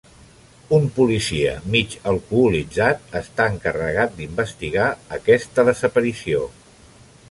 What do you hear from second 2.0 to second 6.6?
alcoholitzat, està encarregat d'investigar aquesta desaparició.